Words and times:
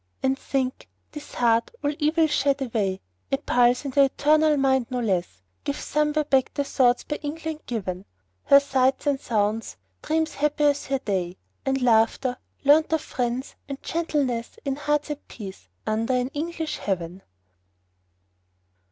And 0.23 0.35
think, 0.35 0.89
this 1.11 1.35
heart, 1.35 1.69
all 1.83 1.93
evil 1.99 2.25
shed 2.25 2.59
away, 2.59 3.01
A 3.31 3.37
pulse 3.37 3.85
in 3.85 3.91
the 3.91 4.05
eternal 4.05 4.57
mind, 4.57 4.87
no 4.89 4.99
less 4.99 5.43
Gives 5.63 5.83
somewhere 5.83 6.25
back 6.25 6.51
the 6.55 6.63
thoughts 6.63 7.03
by 7.03 7.17
England 7.17 7.59
given; 7.67 8.05
Her 8.45 8.59
sights 8.59 9.05
and 9.05 9.19
sounds; 9.21 9.77
dreams 10.01 10.33
happy 10.33 10.63
as 10.63 10.87
her 10.87 10.97
day; 10.97 11.37
And 11.67 11.83
laughter, 11.83 12.37
learnt 12.63 12.91
of 12.93 13.01
friends; 13.01 13.53
and 13.69 13.79
gentleness, 13.83 14.57
In 14.65 14.75
hearts 14.75 15.11
at 15.11 15.27
peace, 15.27 15.69
under 15.85 16.15
an 16.15 16.29
English 16.29 16.77
heaven. 16.77 17.21